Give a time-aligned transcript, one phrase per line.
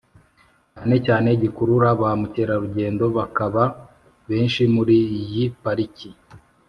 [0.73, 3.63] cyanecyane gikurura ba mukerarugendo bakaba
[4.29, 6.09] benshi muri iyi pariki.